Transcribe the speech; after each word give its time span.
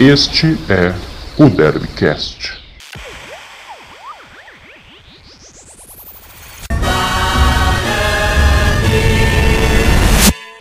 Este 0.00 0.56
é 0.70 0.94
o 1.42 1.50
Derbycast. 1.50 2.56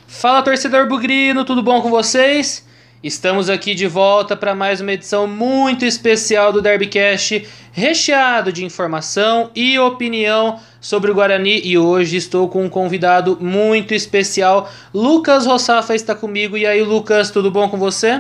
Fala 0.07 0.41
torcedor 0.41 0.88
bugrino, 0.88 1.45
tudo 1.45 1.61
bom 1.61 1.84
com 1.84 1.91
vocês? 1.91 2.65
Estamos 3.04 3.47
aqui 3.47 3.75
de 3.75 3.86
volta 3.86 4.36
para 4.36 4.55
mais 4.55 4.81
uma 4.81 4.93
edição 4.93 5.27
muito 5.27 5.85
especial 5.85 6.51
do 6.51 6.59
Derbycast, 6.59 7.47
recheado 7.71 8.51
de 8.51 8.65
informação 8.65 9.51
e 9.55 9.77
opinião 9.77 10.59
sobre 10.81 11.11
o 11.11 11.13
Guarani 11.13 11.61
e 11.63 11.77
hoje 11.77 12.17
estou 12.17 12.49
com 12.49 12.65
um 12.65 12.69
convidado 12.69 13.38
muito 13.39 13.93
especial, 13.93 14.67
Lucas 14.91 15.45
Rossafa 15.45 15.94
está 15.94 16.16
comigo. 16.16 16.58
E 16.58 16.66
aí, 16.66 16.81
Lucas, 16.81 17.30
tudo 17.30 17.52
bom 17.52 17.70
com 17.70 17.77
você? 17.77 18.20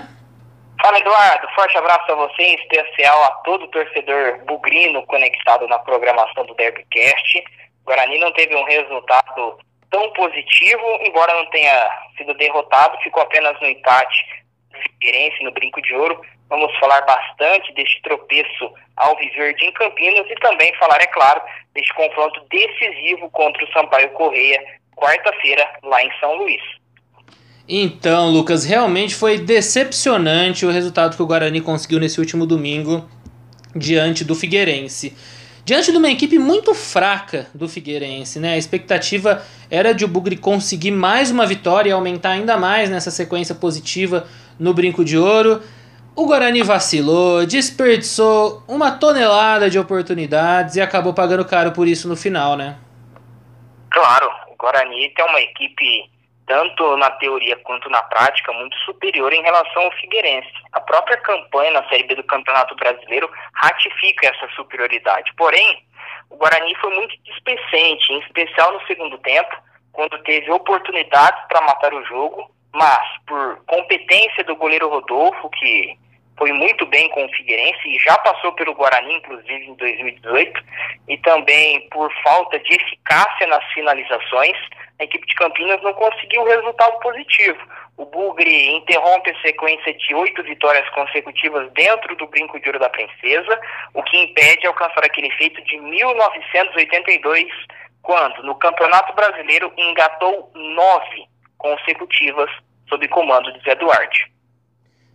Fala 0.87 0.99
Eduardo, 0.99 1.49
forte 1.53 1.77
abraço 1.77 2.09
a 2.09 2.15
você, 2.15 2.43
em 2.43 2.55
especial 2.55 3.21
a 3.25 3.31
todo 3.43 3.67
torcedor 3.67 4.39
bugrino 4.45 5.05
conectado 5.05 5.67
na 5.67 5.77
programação 5.79 6.45
do 6.45 6.55
Derbycast. 6.55 7.43
Guarani 7.83 8.17
não 8.19 8.31
teve 8.31 8.55
um 8.55 8.63
resultado 8.63 9.59
tão 9.91 10.09
positivo, 10.13 10.81
embora 11.01 11.33
não 11.33 11.45
tenha 11.49 11.89
sido 12.17 12.33
derrotado, 12.35 12.97
ficou 12.99 13.21
apenas 13.21 13.59
no 13.59 13.67
empate 13.67 14.25
Figueirense 14.81 15.43
no 15.43 15.51
Brinco 15.51 15.81
de 15.81 15.93
Ouro. 15.93 16.21
Vamos 16.47 16.73
falar 16.79 17.01
bastante 17.01 17.73
deste 17.73 18.01
tropeço 18.03 18.73
ao 18.95 19.13
Viverde 19.17 19.65
em 19.65 19.73
Campinas 19.73 20.25
e 20.29 20.35
também 20.35 20.73
falar, 20.75 21.01
é 21.01 21.07
claro, 21.07 21.41
deste 21.73 21.93
confronto 21.95 22.41
decisivo 22.49 23.29
contra 23.31 23.61
o 23.61 23.71
Sampaio 23.73 24.11
Correia, 24.11 24.63
quarta-feira, 24.95 25.69
lá 25.83 26.01
em 26.01 26.19
São 26.21 26.33
Luís. 26.35 26.63
Então, 27.67 28.29
Lucas, 28.29 28.63
realmente 28.63 29.13
foi 29.13 29.37
decepcionante 29.37 30.65
o 30.65 30.71
resultado 30.71 31.17
que 31.17 31.21
o 31.21 31.25
Guarani 31.25 31.59
conseguiu 31.59 31.99
nesse 31.99 32.19
último 32.19 32.45
domingo 32.45 33.05
diante 33.75 34.23
do 34.23 34.33
Figueirense. 34.33 35.15
Diante 35.65 35.91
de 35.91 35.97
uma 35.97 36.09
equipe 36.09 36.39
muito 36.39 36.73
fraca 36.73 37.47
do 37.53 37.67
Figueirense, 37.67 38.39
né? 38.39 38.53
A 38.53 38.57
expectativa 38.57 39.43
era 39.69 39.91
de 39.91 40.05
o 40.05 40.07
Bugre 40.07 40.37
conseguir 40.37 40.91
mais 40.91 41.29
uma 41.29 41.45
vitória 41.45 41.89
e 41.89 41.91
aumentar 41.91 42.29
ainda 42.29 42.55
mais 42.55 42.89
nessa 42.89 43.11
sequência 43.11 43.53
positiva 43.53 44.25
no 44.57 44.73
Brinco 44.73 45.03
de 45.03 45.17
Ouro. 45.17 45.61
O 46.15 46.25
Guarani 46.25 46.63
vacilou, 46.63 47.45
desperdiçou 47.45 48.63
uma 48.65 48.91
tonelada 48.91 49.69
de 49.69 49.77
oportunidades 49.77 50.77
e 50.77 50.81
acabou 50.81 51.13
pagando 51.13 51.43
caro 51.43 51.73
por 51.73 51.85
isso 51.85 52.07
no 52.07 52.15
final, 52.15 52.55
né? 52.55 52.77
Claro, 53.91 54.29
o 54.49 54.55
Guarani 54.57 55.11
tem 55.13 55.25
uma 55.25 55.41
equipe 55.41 56.09
tanto 56.47 56.95
na 56.97 57.11
teoria 57.11 57.57
quanto 57.57 57.89
na 57.89 58.01
prática, 58.03 58.51
muito 58.53 58.75
superior 58.79 59.31
em 59.33 59.43
relação 59.43 59.83
ao 59.83 59.91
Figueirense. 59.91 60.49
A 60.71 60.79
própria 60.79 61.17
campanha 61.17 61.71
na 61.71 61.87
Série 61.89 62.03
B 62.03 62.15
do 62.15 62.23
Campeonato 62.23 62.73
Brasileiro 62.75 63.29
ratifica 63.53 64.27
essa 64.27 64.47
superioridade. 64.55 65.31
Porém, 65.35 65.83
o 66.29 66.37
Guarani 66.37 66.73
foi 66.75 66.95
muito 66.95 67.15
displicente, 67.23 68.11
em 68.11 68.19
especial 68.19 68.73
no 68.73 68.85
segundo 68.87 69.17
tempo, 69.19 69.55
quando 69.91 70.17
teve 70.23 70.49
oportunidades 70.51 71.43
para 71.47 71.61
matar 71.61 71.93
o 71.93 72.05
jogo, 72.05 72.49
mas 72.73 73.05
por 73.25 73.61
competência 73.65 74.43
do 74.45 74.55
goleiro 74.55 74.89
Rodolfo, 74.89 75.49
que 75.49 75.97
foi 76.37 76.53
muito 76.53 76.85
bem 76.85 77.09
com 77.09 77.25
o 77.25 77.29
Figueirense 77.33 77.87
e 77.87 77.99
já 77.99 78.17
passou 78.19 78.53
pelo 78.53 78.75
Guarani, 78.75 79.15
inclusive 79.15 79.65
em 79.65 79.73
2018, 79.73 80.63
e 81.07 81.17
também 81.17 81.89
por 81.89 82.13
falta 82.23 82.59
de 82.59 82.73
eficácia 82.73 83.47
nas 83.47 83.65
finalizações, 83.73 84.55
a 84.99 85.03
equipe 85.03 85.27
de 85.27 85.35
Campinas 85.35 85.81
não 85.83 85.93
conseguiu 85.93 86.43
resultado 86.43 86.99
positivo. 86.99 87.59
O 87.97 88.05
Bugre 88.05 88.75
interrompe 88.75 89.29
a 89.29 89.41
sequência 89.41 89.93
de 89.93 90.15
oito 90.15 90.43
vitórias 90.43 90.87
consecutivas 90.89 91.71
dentro 91.73 92.15
do 92.15 92.27
Brinco 92.27 92.59
de 92.59 92.67
Ouro 92.67 92.79
da 92.79 92.89
Princesa, 92.89 93.59
o 93.93 94.01
que 94.03 94.17
impede 94.17 94.65
alcançar 94.65 95.03
aquele 95.05 95.29
feito 95.31 95.63
de 95.63 95.77
1982, 95.79 97.47
quando, 98.01 98.43
no 98.43 98.55
Campeonato 98.55 99.13
Brasileiro, 99.13 99.71
engatou 99.77 100.51
nove 100.55 101.25
consecutivas 101.57 102.49
sob 102.89 103.07
comando 103.07 103.51
de 103.53 103.63
Zé 103.63 103.75
Duarte. 103.75 104.31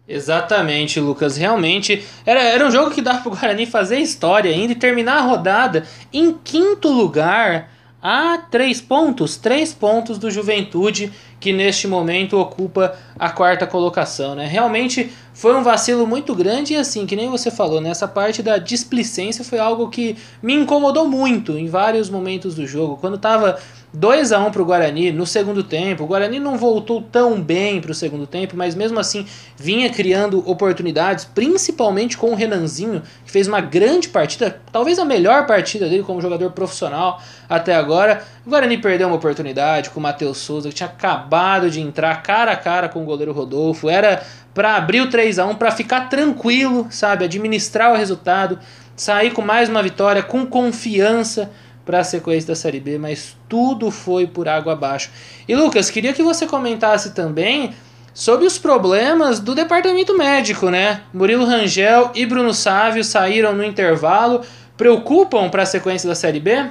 Exatamente, 0.06 1.00
Lucas. 1.00 1.36
Realmente 1.36 2.04
era, 2.26 2.40
era 2.40 2.66
um 2.66 2.70
jogo 2.70 2.90
que 2.90 3.00
dava 3.00 3.20
para 3.20 3.28
o 3.28 3.36
Guarani 3.36 3.66
fazer 3.66 3.98
história 3.98 4.50
ainda 4.50 4.72
e 4.72 4.76
terminar 4.76 5.18
a 5.18 5.22
rodada 5.22 5.86
em 6.12 6.36
quinto 6.38 6.88
lugar 6.88 7.71
a 8.02 8.36
três 8.36 8.80
pontos, 8.80 9.36
três 9.36 9.72
pontos 9.72 10.18
do 10.18 10.30
Juventude, 10.30 11.12
que 11.38 11.52
neste 11.52 11.86
momento 11.86 12.36
ocupa 12.36 12.98
a 13.16 13.30
quarta 13.30 13.66
colocação. 13.66 14.34
Né? 14.34 14.46
Realmente 14.46 15.12
foi 15.42 15.56
um 15.56 15.62
vacilo 15.64 16.06
muito 16.06 16.36
grande 16.36 16.74
e 16.74 16.76
assim, 16.76 17.04
que 17.04 17.16
nem 17.16 17.28
você 17.28 17.50
falou, 17.50 17.80
nessa 17.80 18.06
né? 18.06 18.12
parte 18.12 18.44
da 18.44 18.58
displicência 18.58 19.44
foi 19.44 19.58
algo 19.58 19.88
que 19.88 20.16
me 20.40 20.54
incomodou 20.54 21.08
muito 21.08 21.58
em 21.58 21.66
vários 21.66 22.08
momentos 22.08 22.54
do 22.54 22.64
jogo. 22.64 22.96
Quando 22.96 23.16
estava 23.16 23.58
2 23.94 24.32
a 24.32 24.38
1 24.38 24.50
para 24.50 24.62
o 24.62 24.64
Guarani 24.64 25.12
no 25.12 25.26
segundo 25.26 25.62
tempo. 25.62 26.04
O 26.04 26.06
Guarani 26.06 26.40
não 26.40 26.56
voltou 26.56 27.02
tão 27.02 27.40
bem 27.42 27.78
para 27.78 27.90
o 27.90 27.94
segundo 27.94 28.26
tempo, 28.26 28.56
mas 28.56 28.74
mesmo 28.74 28.98
assim 28.98 29.26
vinha 29.54 29.90
criando 29.90 30.48
oportunidades, 30.48 31.26
principalmente 31.26 32.16
com 32.16 32.30
o 32.30 32.34
Renanzinho, 32.34 33.02
que 33.24 33.30
fez 33.30 33.46
uma 33.46 33.60
grande 33.60 34.08
partida, 34.08 34.60
talvez 34.72 34.98
a 34.98 35.04
melhor 35.04 35.46
partida 35.46 35.88
dele 35.88 36.02
como 36.02 36.22
jogador 36.22 36.52
profissional 36.52 37.20
até 37.48 37.74
agora. 37.74 38.24
O 38.46 38.50
Guarani 38.50 38.78
perdeu 38.78 39.08
uma 39.08 39.16
oportunidade 39.16 39.90
com 39.90 40.00
o 40.00 40.02
Matheus 40.02 40.38
Souza, 40.38 40.70
que 40.70 40.74
tinha 40.74 40.88
acabado 40.88 41.70
de 41.70 41.80
entrar 41.80 42.22
cara 42.22 42.52
a 42.52 42.56
cara 42.56 42.88
com 42.88 43.02
o 43.02 43.04
goleiro 43.04 43.32
Rodolfo. 43.32 43.90
Era 43.90 44.22
para 44.54 44.76
abrir 44.76 45.00
o 45.00 45.10
3 45.10 45.31
a 45.38 45.46
1 45.46 45.56
para 45.56 45.70
ficar 45.70 46.08
tranquilo, 46.08 46.86
sabe, 46.90 47.24
administrar 47.24 47.92
o 47.92 47.96
resultado, 47.96 48.58
sair 48.96 49.32
com 49.32 49.42
mais 49.42 49.68
uma 49.68 49.82
vitória 49.82 50.22
com 50.22 50.46
confiança 50.46 51.52
para 51.84 52.00
a 52.00 52.04
sequência 52.04 52.48
da 52.48 52.54
Série 52.54 52.80
B, 52.80 52.98
mas 52.98 53.36
tudo 53.48 53.90
foi 53.90 54.26
por 54.26 54.48
água 54.48 54.72
abaixo. 54.72 55.10
E 55.48 55.54
Lucas, 55.54 55.90
queria 55.90 56.12
que 56.12 56.22
você 56.22 56.46
comentasse 56.46 57.14
também 57.14 57.74
sobre 58.14 58.46
os 58.46 58.58
problemas 58.58 59.40
do 59.40 59.54
departamento 59.54 60.16
médico, 60.16 60.70
né? 60.70 61.02
Murilo 61.12 61.44
Rangel 61.44 62.10
e 62.14 62.26
Bruno 62.26 62.52
Sávio 62.52 63.02
saíram 63.02 63.52
no 63.52 63.64
intervalo. 63.64 64.42
Preocupam 64.76 65.48
para 65.48 65.62
a 65.62 65.66
sequência 65.66 66.08
da 66.08 66.14
Série 66.14 66.40
B? 66.40 66.70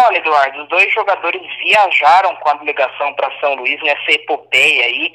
Olha, 0.00 0.16
Eduardo, 0.18 0.62
os 0.62 0.68
dois 0.68 0.92
jogadores 0.94 1.42
viajaram 1.62 2.36
com 2.36 2.48
a 2.50 2.54
delegação 2.54 3.12
para 3.14 3.30
São 3.40 3.54
Luís 3.56 3.82
nessa 3.82 4.12
epopeia 4.12 4.84
aí, 4.84 5.12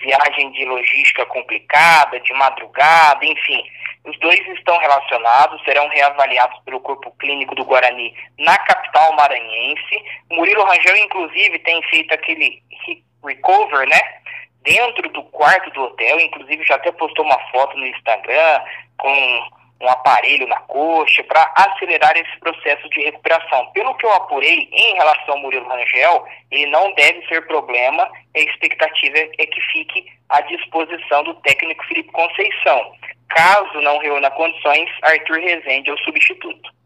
viagem 0.00 0.50
de 0.52 0.64
logística 0.64 1.24
complicada, 1.26 2.18
de 2.20 2.32
madrugada, 2.32 3.24
enfim. 3.24 3.62
Os 4.04 4.18
dois 4.18 4.40
estão 4.48 4.78
relacionados, 4.78 5.62
serão 5.64 5.86
reavaliados 5.88 6.58
pelo 6.64 6.80
corpo 6.80 7.10
clínico 7.18 7.54
do 7.54 7.64
Guarani 7.64 8.14
na 8.38 8.56
capital 8.58 9.14
maranhense. 9.14 10.04
Murilo 10.30 10.64
Rangel, 10.64 10.96
inclusive, 10.96 11.58
tem 11.60 11.82
feito 11.84 12.12
aquele 12.14 12.62
recover, 13.24 13.86
né? 13.86 14.00
Dentro 14.62 15.08
do 15.10 15.22
quarto 15.24 15.70
do 15.70 15.82
hotel, 15.82 16.20
inclusive 16.20 16.64
já 16.64 16.76
até 16.76 16.92
postou 16.92 17.24
uma 17.24 17.38
foto 17.50 17.76
no 17.76 17.86
Instagram 17.86 18.60
com 18.98 19.50
um 19.80 19.88
aparelho 19.88 20.46
na 20.46 20.60
coxa 20.60 21.24
para 21.24 21.52
acelerar 21.56 22.16
esse 22.16 22.38
processo 22.38 22.88
de 22.90 23.02
recuperação. 23.02 23.66
Pelo 23.72 23.94
que 23.94 24.04
eu 24.04 24.12
apurei 24.12 24.68
em 24.72 24.94
relação 24.94 25.34
ao 25.34 25.40
Murilo 25.40 25.68
Rangel, 25.68 26.24
ele 26.50 26.66
não 26.66 26.92
deve 26.94 27.26
ser 27.26 27.46
problema, 27.46 28.02
a 28.36 28.38
expectativa 28.38 29.18
é 29.38 29.46
que 29.46 29.60
fique 29.72 30.06
à 30.28 30.40
disposição 30.42 31.24
do 31.24 31.34
técnico 31.36 31.84
Felipe 31.86 32.12
Conceição. 32.12 32.92
Caso 33.30 33.80
não 33.80 33.98
reúna 33.98 34.30
condições, 34.30 34.90
Arthur 35.02 35.38
Rezende 35.38 35.90
é 35.90 35.92
o 35.94 35.98
substituto. 35.98 36.79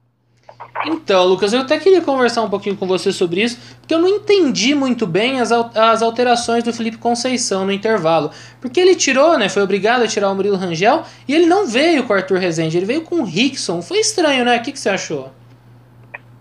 Então, 0.87 1.25
Lucas, 1.25 1.53
eu 1.53 1.60
até 1.60 1.78
queria 1.78 2.03
conversar 2.03 2.42
um 2.42 2.50
pouquinho 2.50 2.76
com 2.76 2.87
você 2.87 3.12
sobre 3.12 3.42
isso, 3.42 3.78
porque 3.78 3.94
eu 3.94 3.98
não 3.98 4.09
entendi 4.09 4.75
muito 4.75 5.06
bem 5.06 5.41
as, 5.41 5.51
as 5.53 6.03
alterações 6.03 6.62
do 6.62 6.72
Felipe 6.72 6.98
Conceição 6.98 7.65
no 7.65 7.72
intervalo. 7.72 8.30
Porque 8.60 8.80
ele 8.80 8.95
tirou, 8.95 9.39
né? 9.39 9.48
Foi 9.48 9.62
obrigado 9.62 10.03
a 10.03 10.09
tirar 10.09 10.30
o 10.30 10.34
Murilo 10.34 10.56
Rangel 10.56 11.03
e 11.27 11.34
ele 11.34 11.47
não 11.47 11.66
veio 11.66 12.04
com 12.04 12.12
o 12.12 12.16
Arthur 12.16 12.39
Rezende, 12.39 12.77
ele 12.77 12.86
veio 12.86 13.03
com 13.03 13.16
o 13.16 13.24
Rickson. 13.24 13.80
Foi 13.80 13.98
estranho, 13.98 14.45
né? 14.45 14.56
O 14.59 14.62
que, 14.62 14.72
que 14.72 14.78
você 14.78 14.91
achou? 14.91 15.33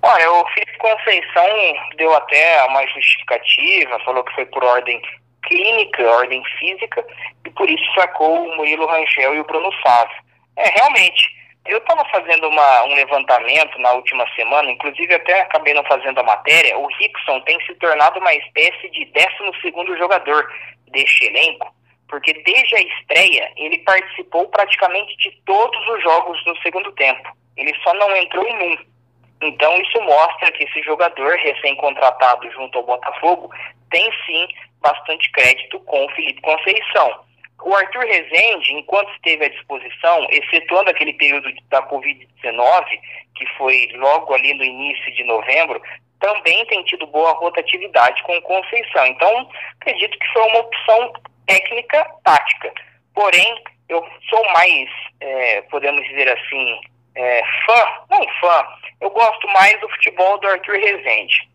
Olha, 0.01 0.31
o 0.33 0.45
Felipe 0.50 0.77
Conceição 0.77 1.48
deu 1.95 2.13
até 2.13 2.63
uma 2.66 2.86
justificativa, 2.88 4.00
falou 4.04 4.24
que 4.24 4.36
foi 4.36 4.45
por 4.48 4.63
ordem 4.63 5.01
clínica, 5.44 6.04
ordem 6.04 6.44
física, 6.59 7.06
e 7.45 7.50
por 7.51 7.69
isso 7.69 7.83
sacou 7.95 8.45
o 8.45 8.57
Murilo 8.57 8.86
Rangel 8.86 9.36
e 9.36 9.39
o 9.39 9.45
Bruno 9.45 9.69
Sávio. 9.81 10.18
É, 10.57 10.69
realmente, 10.77 11.43
eu 11.65 11.77
estava 11.77 12.04
fazendo 12.10 12.48
uma, 12.48 12.83
um 12.83 12.94
levantamento 12.94 13.80
na 13.80 13.92
última 13.94 14.25
semana, 14.36 14.69
inclusive 14.69 15.13
até 15.13 15.42
acabei 15.42 15.74
não 15.74 15.83
fazendo 15.86 16.19
a 16.19 16.24
matéria, 16.24 16.77
o 16.77 16.88
Rickson 16.98 17.39
tem 17.42 17.60
se 17.65 17.74
tornado 17.75 18.19
uma 18.19 18.33
espécie 18.33 18.89
de 18.89 19.06
12 19.06 19.98
jogador 19.98 20.51
deste 20.92 21.25
elenco, 21.25 21.74
porque 22.10 22.33
desde 22.33 22.75
a 22.75 22.81
estreia 22.81 23.51
ele 23.56 23.77
participou 23.80 24.48
praticamente 24.50 25.15
de 25.18 25.31
todos 25.45 25.88
os 25.88 26.04
jogos 26.04 26.45
no 26.45 26.56
segundo 26.62 26.92
tempo. 26.94 27.30
Ele 27.56 27.74
só 27.81 27.94
não 27.94 28.16
entrou 28.16 28.45
em 28.45 28.74
um. 28.74 28.77
Então 29.42 29.75
isso 29.81 30.01
mostra 30.01 30.51
que 30.51 30.63
esse 30.63 30.81
jogador 30.83 31.36
recém-contratado 31.38 32.51
junto 32.51 32.77
ao 32.77 32.86
Botafogo 32.86 33.50
tem 33.89 34.12
sim 34.25 34.48
bastante 34.81 35.31
crédito 35.31 35.80
com 35.81 36.06
o 36.06 36.09
Felipe 36.12 36.42
Conceição. 36.42 37.24
O 37.65 37.75
Arthur 37.75 38.06
Rezende, 38.06 38.74
enquanto 38.74 39.12
esteve 39.13 39.45
à 39.45 39.50
disposição, 39.50 40.27
excetuando 40.30 40.89
aquele 40.89 41.13
período 41.13 41.50
da 41.69 41.81
Covid-19, 41.88 42.86
que 43.36 43.45
foi 43.57 43.89
logo 43.95 44.33
ali 44.33 44.54
no 44.54 44.63
início 44.63 45.13
de 45.15 45.24
novembro, 45.24 45.81
também 46.19 46.65
tem 46.68 46.83
tido 46.83 47.06
boa 47.07 47.33
rotatividade 47.33 48.21
com 48.24 48.42
Conceição. 48.42 49.06
Então, 49.07 49.50
acredito 49.81 50.18
que 50.18 50.27
foi 50.33 50.42
uma 50.44 50.60
opção 50.60 51.13
técnica 51.45 52.06
tática. 52.24 52.74
Porém, 53.13 53.63
eu 53.89 54.06
sou 54.30 54.44
mais, 54.51 54.89
é, 55.19 55.62
podemos 55.63 56.01
dizer 56.07 56.30
assim, 56.30 56.80
é, 57.16 57.42
fã, 57.66 57.88
não 58.09 58.27
fã, 58.39 58.68
eu 59.01 59.09
gosto 59.09 59.48
mais 59.50 59.80
do 59.81 59.89
futebol 59.89 60.39
do 60.39 60.48
Arthur 60.48 60.77
Rezende. 60.77 61.53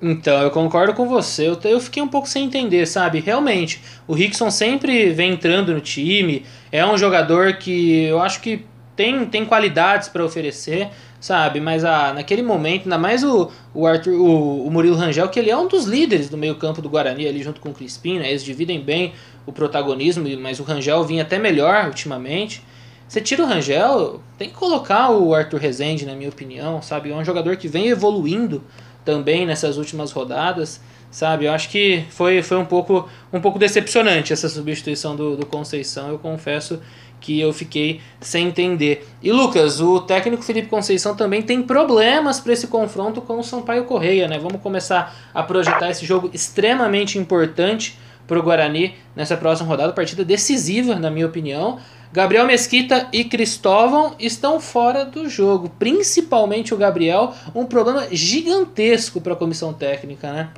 Então, 0.00 0.42
eu 0.42 0.50
concordo 0.50 0.94
com 0.94 1.08
você. 1.08 1.48
Eu, 1.48 1.58
eu 1.64 1.80
fiquei 1.80 2.02
um 2.02 2.08
pouco 2.08 2.28
sem 2.28 2.44
entender, 2.44 2.86
sabe? 2.86 3.18
Realmente, 3.18 3.82
o 4.06 4.14
Rickson 4.14 4.50
sempre 4.50 5.10
vem 5.10 5.32
entrando 5.32 5.72
no 5.72 5.80
time. 5.80 6.44
É 6.70 6.86
um 6.86 6.96
jogador 6.96 7.54
que 7.54 8.04
eu 8.04 8.20
acho 8.20 8.40
que 8.40 8.64
tem, 8.94 9.24
tem 9.26 9.44
qualidades 9.44 10.08
para 10.08 10.24
oferecer, 10.24 10.88
sabe? 11.20 11.60
Mas 11.60 11.84
ah, 11.84 12.12
naquele 12.12 12.42
momento, 12.42 12.84
ainda 12.84 12.96
mais 12.98 13.24
o, 13.24 13.50
o, 13.74 13.86
Arthur, 13.86 14.12
o, 14.12 14.66
o 14.66 14.70
Murilo 14.70 14.96
Rangel, 14.96 15.28
que 15.28 15.38
ele 15.38 15.50
é 15.50 15.56
um 15.56 15.66
dos 15.66 15.84
líderes 15.84 16.28
do 16.28 16.36
meio-campo 16.36 16.80
do 16.80 16.88
Guarani, 16.88 17.26
ali 17.26 17.42
junto 17.42 17.60
com 17.60 17.70
o 17.70 17.74
Crispim, 17.74 18.20
né? 18.20 18.28
Eles 18.28 18.44
dividem 18.44 18.80
bem 18.80 19.12
o 19.46 19.52
protagonismo, 19.52 20.28
mas 20.38 20.60
o 20.60 20.62
Rangel 20.62 21.02
vinha 21.04 21.22
até 21.22 21.40
melhor 21.40 21.86
ultimamente. 21.86 22.62
Você 23.08 23.20
tira 23.20 23.42
o 23.42 23.46
Rangel, 23.46 24.20
tem 24.36 24.50
que 24.50 24.54
colocar 24.54 25.10
o 25.10 25.34
Arthur 25.34 25.58
Rezende, 25.58 26.04
na 26.04 26.14
minha 26.14 26.28
opinião, 26.28 26.82
sabe? 26.82 27.10
É 27.10 27.14
um 27.14 27.24
jogador 27.24 27.56
que 27.56 27.66
vem 27.66 27.88
evoluindo 27.88 28.62
também 29.08 29.46
nessas 29.46 29.78
últimas 29.78 30.12
rodadas, 30.12 30.82
sabe? 31.10 31.46
Eu 31.46 31.52
acho 31.52 31.70
que 31.70 32.04
foi, 32.10 32.42
foi 32.42 32.58
um, 32.58 32.64
pouco, 32.66 33.08
um 33.32 33.40
pouco 33.40 33.58
decepcionante 33.58 34.34
essa 34.34 34.50
substituição 34.50 35.16
do, 35.16 35.34
do 35.34 35.46
Conceição, 35.46 36.10
eu 36.10 36.18
confesso 36.18 36.78
que 37.18 37.40
eu 37.40 37.50
fiquei 37.50 38.02
sem 38.20 38.48
entender. 38.48 39.08
E 39.22 39.32
Lucas, 39.32 39.80
o 39.80 40.00
técnico 40.00 40.42
Felipe 40.42 40.68
Conceição 40.68 41.16
também 41.16 41.40
tem 41.40 41.62
problemas 41.62 42.38
para 42.38 42.52
esse 42.52 42.66
confronto 42.66 43.22
com 43.22 43.38
o 43.38 43.42
Sampaio 43.42 43.84
Correia, 43.84 44.28
né? 44.28 44.38
Vamos 44.38 44.60
começar 44.60 45.16
a 45.32 45.42
projetar 45.42 45.88
esse 45.88 46.04
jogo 46.04 46.28
extremamente 46.34 47.18
importante 47.18 47.98
para 48.26 48.38
o 48.38 48.42
Guarani 48.42 48.94
nessa 49.16 49.38
próxima 49.38 49.66
rodada, 49.66 49.94
partida 49.94 50.22
decisiva, 50.22 50.96
na 50.96 51.10
minha 51.10 51.26
opinião. 51.26 51.78
Gabriel 52.10 52.46
Mesquita 52.46 53.08
e 53.12 53.22
Cristóvão 53.22 54.16
estão 54.18 54.58
fora 54.58 55.04
do 55.04 55.28
jogo, 55.28 55.68
principalmente 55.78 56.72
o 56.72 56.78
Gabriel, 56.78 57.34
um 57.54 57.66
problema 57.66 58.08
gigantesco 58.10 59.20
para 59.20 59.34
a 59.34 59.36
comissão 59.36 59.74
técnica, 59.74 60.32
né? 60.32 60.50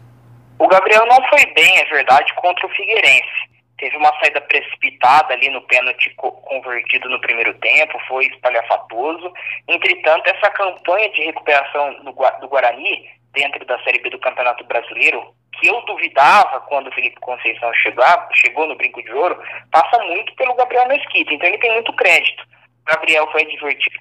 O 0.59 0.69
Gabriel 0.69 1.07
não 1.07 1.17
foi 1.29 1.45
bem, 1.55 1.79
é 1.79 1.85
verdade, 1.87 2.33
contra 2.35 2.67
o 2.67 2.71
Figueirense. 2.71 3.51
Teve 3.79 3.97
uma 3.97 4.13
saída 4.21 4.41
precipitada 4.43 5.33
ali 5.33 5.49
no 5.49 5.63
pênalti 5.63 6.15
convertido 6.17 7.09
no 7.09 7.21
primeiro 7.21 7.55
tempo, 7.55 7.99
foi 8.07 8.27
espalhafatoso. 8.27 9.33
Entretanto, 9.67 10.29
essa 10.29 10.51
campanha 10.51 11.11
de 11.11 11.25
recuperação 11.25 11.97
do 12.05 12.49
Guarani, 12.49 13.09
dentro 13.33 13.65
da 13.65 13.83
Série 13.83 14.01
B 14.01 14.11
do 14.11 14.21
Campeonato 14.21 14.65
Brasileiro, 14.65 15.35
que 15.53 15.69
eu 15.69 15.81
duvidava 15.83 16.61
quando 16.63 16.89
o 16.89 16.93
Felipe 16.93 17.19
Conceição 17.21 17.73
chegou, 17.75 18.05
chegou 18.35 18.67
no 18.67 18.77
Brinco 18.77 19.03
de 19.03 19.13
Ouro, 19.13 19.39
passa 19.71 20.03
muito 20.05 20.35
pelo 20.37 20.55
Gabriel 20.55 20.89
Mesquita. 20.89 21.35
Então 21.35 21.49
ele 21.49 21.59
tem 21.59 21.73
muito 21.73 21.93
crédito. 21.95 22.43
O 22.83 22.93
Gabriel 22.93 23.31
foi 23.31 23.43
advertido 23.43 23.99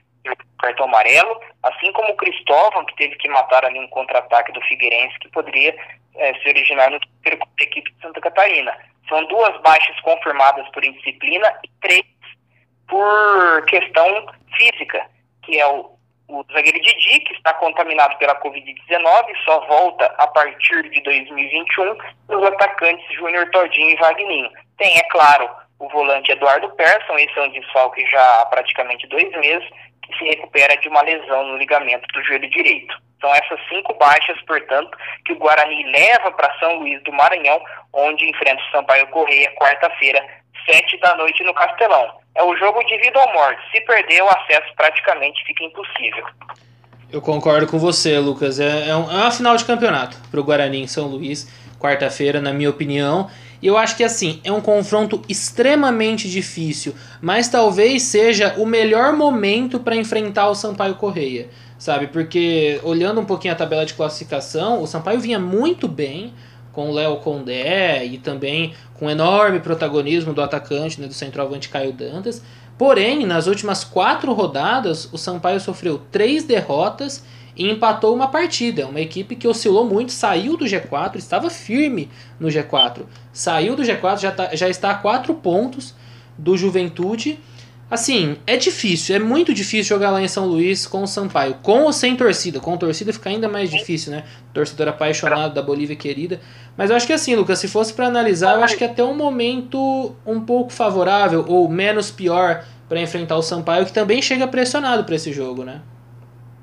cartão 0.59 0.85
amarelo, 0.85 1.39
assim 1.63 1.91
como 1.93 2.11
o 2.11 2.17
Cristóvão, 2.17 2.85
que 2.85 2.95
teve 2.95 3.15
que 3.15 3.29
matar 3.29 3.65
ali 3.65 3.79
um 3.79 3.87
contra-ataque 3.87 4.51
do 4.51 4.61
Figueirense, 4.61 5.17
que 5.19 5.29
poderia 5.29 5.75
é, 6.15 6.33
se 6.35 6.49
originar 6.49 6.91
no 6.91 6.99
da 6.99 7.63
equipe 7.63 7.91
de 7.91 8.01
Santa 8.01 8.19
Catarina. 8.19 8.75
São 9.07 9.25
duas 9.25 9.59
baixas 9.61 9.99
confirmadas 10.01 10.67
por 10.69 10.83
indisciplina 10.83 11.47
e 11.63 11.69
três 11.81 12.03
por 12.87 13.65
questão 13.67 14.27
física, 14.57 15.05
que 15.43 15.59
é 15.59 15.67
o 15.67 15.97
o 16.29 16.45
zagueiro 16.53 16.79
Didi, 16.79 17.19
que 17.21 17.33
está 17.33 17.53
contaminado 17.55 18.15
pela 18.17 18.39
Covid-19, 18.39 19.35
só 19.43 19.59
volta 19.65 20.05
a 20.17 20.27
partir 20.27 20.89
de 20.89 21.01
2021, 21.01 21.97
e 22.29 22.35
os 22.35 22.43
atacantes 22.43 23.15
Júnior 23.15 23.49
Todinho 23.49 23.89
e 23.89 23.95
Vagninho. 23.95 24.49
Tem, 24.77 24.95
é 24.95 25.03
claro, 25.09 25.49
o 25.79 25.89
volante 25.89 26.31
Eduardo 26.31 26.69
Persson, 26.75 27.17
esse 27.17 27.37
é 27.37 27.41
um 27.41 27.51
desfalque 27.51 28.05
já 28.09 28.41
há 28.41 28.45
praticamente 28.45 29.07
dois 29.07 29.29
meses, 29.31 29.67
que 30.03 30.17
se 30.17 30.23
recupera 30.25 30.77
de 30.77 30.87
uma 30.87 31.01
lesão 31.01 31.47
no 31.47 31.57
ligamento 31.57 32.07
do 32.13 32.23
joelho 32.23 32.49
direito. 32.49 32.95
São 33.19 33.33
essas 33.33 33.59
cinco 33.67 33.93
baixas, 33.95 34.39
portanto, 34.43 34.97
que 35.25 35.33
o 35.33 35.37
Guarani 35.37 35.83
leva 35.91 36.31
para 36.31 36.57
São 36.59 36.75
Luís 36.79 37.01
do 37.03 37.11
Maranhão, 37.11 37.59
onde 37.93 38.29
enfrenta 38.29 38.61
o 38.61 38.71
Sampaio 38.71 39.07
Correia 39.07 39.51
quarta-feira, 39.55 40.25
sete 40.65 40.97
da 40.99 41.15
noite 41.15 41.43
no 41.43 41.53
Castelão. 41.53 42.18
É 42.35 42.43
o 42.43 42.55
jogo 42.57 42.83
de 42.83 42.97
vida 42.97 43.19
ou 43.19 43.33
morte. 43.33 43.61
Se 43.71 43.81
perder, 43.81 44.21
o 44.21 44.29
acesso 44.29 44.73
praticamente 44.75 45.43
fica 45.45 45.63
impossível. 45.63 46.25
Eu 47.11 47.21
concordo 47.21 47.65
com 47.65 47.79
você, 47.79 48.19
Lucas. 48.19 48.59
É, 48.59 48.89
é, 48.89 48.95
um, 48.95 49.11
é 49.11 49.15
uma 49.15 49.31
final 49.31 49.57
de 49.57 49.65
campeonato 49.65 50.17
para 50.29 50.39
o 50.39 50.43
Guarani 50.43 50.83
em 50.83 50.87
São 50.87 51.07
Luís, 51.07 51.51
quarta-feira, 51.79 52.39
na 52.39 52.53
minha 52.53 52.69
opinião. 52.69 53.29
E 53.61 53.67
eu 53.67 53.77
acho 53.77 53.97
que 53.97 54.03
assim, 54.03 54.39
é 54.43 54.51
um 54.51 54.61
confronto 54.61 55.21
extremamente 55.27 56.29
difícil, 56.29 56.95
mas 57.21 57.49
talvez 57.49 58.03
seja 58.03 58.53
o 58.57 58.65
melhor 58.65 59.13
momento 59.13 59.79
para 59.79 59.95
enfrentar 59.95 60.49
o 60.49 60.55
Sampaio 60.55 60.95
Correia, 60.95 61.49
sabe? 61.77 62.07
Porque 62.07 62.79
olhando 62.83 63.19
um 63.19 63.25
pouquinho 63.25 63.53
a 63.53 63.57
tabela 63.57 63.85
de 63.85 63.95
classificação, 63.95 64.81
o 64.81 64.87
Sampaio 64.87 65.19
vinha 65.19 65.39
muito 65.39 65.87
bem, 65.87 66.33
com 66.79 66.91
o 66.91 66.93
Léo 66.93 67.17
Condé 67.17 68.05
e 68.05 68.17
também 68.17 68.73
com 68.93 69.09
enorme 69.09 69.59
protagonismo 69.59 70.33
do 70.33 70.41
atacante, 70.41 71.01
né, 71.01 71.07
do 71.07 71.13
centroavante 71.13 71.67
Caio 71.67 71.91
Dantas. 71.91 72.41
Porém, 72.77 73.25
nas 73.25 73.47
últimas 73.47 73.83
quatro 73.83 74.31
rodadas, 74.31 75.09
o 75.11 75.17
Sampaio 75.17 75.59
sofreu 75.59 76.01
três 76.09 76.45
derrotas 76.45 77.25
e 77.53 77.69
empatou 77.69 78.15
uma 78.15 78.29
partida. 78.29 78.87
Uma 78.87 79.01
equipe 79.01 79.35
que 79.35 79.45
oscilou 79.45 79.83
muito, 79.83 80.13
saiu 80.13 80.55
do 80.55 80.63
G4, 80.63 81.17
estava 81.17 81.49
firme 81.49 82.09
no 82.39 82.47
G4. 82.47 83.01
Saiu 83.33 83.75
do 83.75 83.83
G4, 83.83 84.17
já, 84.17 84.31
tá, 84.31 84.55
já 84.55 84.69
está 84.69 84.91
a 84.91 84.95
quatro 84.95 85.33
pontos 85.33 85.93
do 86.37 86.55
Juventude 86.55 87.37
Assim, 87.89 88.37
é 88.45 88.55
difícil, 88.55 89.15
é 89.15 89.19
muito 89.19 89.51
difícil 89.51 89.95
jogar 89.95 90.11
lá 90.11 90.21
em 90.21 90.27
São 90.27 90.45
Luís 90.45 90.85
com 90.85 91.01
o 91.01 91.07
Sampaio. 91.07 91.55
Com 91.63 91.83
ou 91.83 91.93
sem 91.93 92.15
torcida. 92.15 92.59
Com 92.59 92.77
torcida 92.77 93.11
fica 93.11 93.29
ainda 93.29 93.49
mais 93.49 93.71
difícil, 93.71 94.11
né? 94.11 94.25
Torcedor 94.53 94.89
apaixonado 94.89 95.55
da 95.55 95.61
Bolívia 95.61 95.95
querida. 95.95 96.39
Mas 96.77 96.91
eu 96.91 96.95
acho 96.95 97.07
que 97.07 97.13
assim, 97.13 97.35
Lucas, 97.35 97.57
se 97.57 97.67
fosse 97.67 97.91
para 97.91 98.05
analisar, 98.05 98.55
eu 98.55 98.63
acho 98.63 98.77
que 98.77 98.83
é 98.83 98.87
até 98.87 99.03
um 99.03 99.15
momento 99.15 100.15
um 100.23 100.39
pouco 100.39 100.71
favorável 100.71 101.43
ou 101.47 101.67
menos 101.67 102.11
pior 102.11 102.63
para 102.87 103.01
enfrentar 103.01 103.37
o 103.37 103.41
Sampaio, 103.41 103.85
que 103.85 103.93
também 103.93 104.21
chega 104.21 104.47
pressionado 104.47 105.03
para 105.03 105.15
esse 105.15 105.33
jogo, 105.33 105.63
né? 105.63 105.81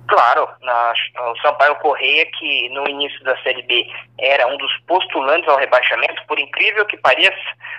Claro, 0.08 0.48
na, 0.60 0.92
o 1.30 1.36
Sampaio 1.40 1.74
Correia, 1.76 2.24
que 2.38 2.68
no 2.68 2.88
início 2.88 3.22
da 3.24 3.36
Série 3.42 3.62
B 3.62 3.86
era 4.18 4.46
um 4.46 4.56
dos 4.56 4.76
postulantes 4.86 5.48
ao 5.48 5.58
rebaixamento, 5.58 6.24
por 6.28 6.38
incrível 6.38 6.84
que 6.84 6.96
pareça, 6.96 7.34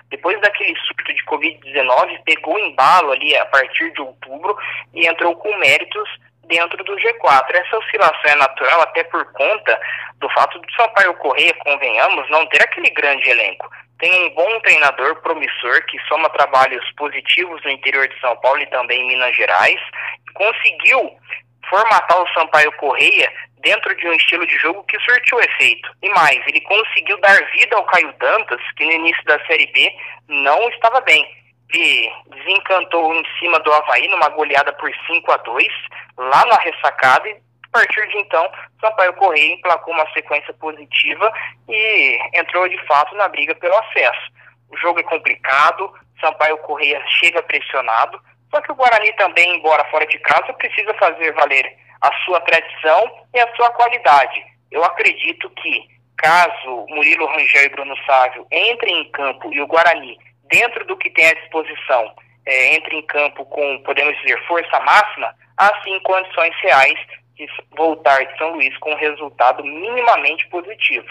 depois 0.09 0.39
daquele 0.41 0.77
surto 0.79 1.13
de 1.13 1.23
Covid-19, 1.25 2.19
pegou 2.25 2.59
embalo 2.59 3.11
ali 3.11 3.35
a 3.37 3.45
partir 3.45 3.91
de 3.93 4.01
outubro 4.01 4.57
e 4.93 5.07
entrou 5.07 5.35
com 5.35 5.55
méritos 5.57 6.09
dentro 6.47 6.83
do 6.83 6.95
G4. 6.95 7.45
Essa 7.53 7.77
oscilação 7.77 8.31
é 8.31 8.35
natural 8.35 8.81
até 8.81 9.03
por 9.05 9.31
conta 9.33 9.79
do 10.17 10.29
fato 10.31 10.59
do 10.59 10.71
Sampaio 10.73 11.13
Correia, 11.15 11.53
convenhamos, 11.59 12.29
não 12.29 12.45
ter 12.47 12.61
aquele 12.61 12.89
grande 12.89 13.29
elenco. 13.29 13.69
Tem 13.99 14.25
um 14.25 14.35
bom 14.35 14.59
treinador 14.59 15.15
promissor 15.21 15.83
que 15.85 15.97
soma 16.07 16.29
trabalhos 16.29 16.83
positivos 16.97 17.63
no 17.63 17.71
interior 17.71 18.07
de 18.07 18.19
São 18.19 18.35
Paulo 18.37 18.61
e 18.61 18.67
também 18.67 19.01
em 19.01 19.07
Minas 19.07 19.35
Gerais. 19.35 19.79
Conseguiu 20.33 21.17
formatar 21.69 22.21
o 22.21 22.33
Sampaio 22.33 22.71
Correia 22.73 23.31
dentro 23.61 23.95
de 23.95 24.07
um 24.07 24.13
estilo 24.13 24.45
de 24.45 24.57
jogo 24.57 24.83
que 24.83 24.99
surtiu 24.99 25.39
efeito. 25.39 25.89
E 26.01 26.09
mais, 26.09 26.39
ele 26.47 26.61
conseguiu 26.61 27.19
dar 27.19 27.37
vida 27.51 27.75
ao 27.75 27.85
Caio 27.85 28.13
Dantas, 28.19 28.61
que 28.75 28.85
no 28.85 28.91
início 28.91 29.23
da 29.25 29.43
Série 29.45 29.67
B 29.67 29.91
não 30.27 30.69
estava 30.69 31.01
bem. 31.01 31.27
Ele 31.73 32.11
desencantou 32.29 33.13
em 33.13 33.23
cima 33.39 33.59
do 33.59 33.73
Havaí 33.73 34.07
numa 34.07 34.29
goleada 34.29 34.71
por 34.73 34.89
5 35.07 35.31
a 35.31 35.37
2 35.37 35.67
lá 36.17 36.45
na 36.45 36.55
ressacada 36.57 37.27
e 37.27 37.37
a 37.77 37.79
partir 37.79 38.07
de 38.07 38.17
então, 38.17 38.49
Sampaio 38.81 39.13
Correia 39.13 39.53
emplacou 39.53 39.93
uma 39.93 40.09
sequência 40.11 40.53
positiva 40.53 41.31
e 41.67 42.19
entrou 42.33 42.67
de 42.67 42.77
fato 42.87 43.13
na 43.15 43.27
briga 43.27 43.53
pelo 43.55 43.75
acesso. 43.75 44.31
O 44.69 44.77
jogo 44.77 44.99
é 44.99 45.03
complicado, 45.03 45.93
Sampaio 46.19 46.57
Correia 46.59 47.03
chega 47.19 47.43
pressionado, 47.43 48.19
só 48.51 48.61
que 48.61 48.71
o 48.71 48.75
Guarani 48.75 49.11
também, 49.13 49.55
embora 49.55 49.83
fora 49.85 50.05
de 50.07 50.17
casa, 50.19 50.53
precisa 50.53 50.93
fazer 50.95 51.33
valer 51.33 51.75
a 52.01 52.13
sua 52.23 52.39
tradição 52.41 53.11
e 53.33 53.39
a 53.39 53.55
sua 53.55 53.69
qualidade. 53.71 54.45
Eu 54.71 54.83
acredito 54.83 55.49
que, 55.51 55.87
caso 56.17 56.85
Murilo 56.89 57.25
Rangel 57.27 57.65
e 57.65 57.69
Bruno 57.69 57.95
Sávio 58.05 58.47
entrem 58.51 59.01
em 59.01 59.11
campo 59.11 59.53
e 59.53 59.61
o 59.61 59.67
Guarani, 59.67 60.17
dentro 60.49 60.85
do 60.85 60.97
que 60.97 61.09
tem 61.09 61.27
à 61.27 61.33
disposição, 61.33 62.13
é, 62.45 62.75
entre 62.75 62.95
em 62.95 63.01
campo 63.03 63.45
com, 63.45 63.83
podemos 63.83 64.17
dizer, 64.21 64.41
força 64.47 64.79
máxima, 64.79 65.33
há 65.57 65.81
sim 65.83 65.99
condições 65.99 66.55
reais 66.61 66.99
de 67.35 67.47
voltar 67.75 68.25
de 68.25 68.37
São 68.37 68.51
Luís 68.53 68.75
com 68.77 68.91
um 68.91 68.97
resultado 68.97 69.63
minimamente 69.63 70.47
positivo. 70.49 71.07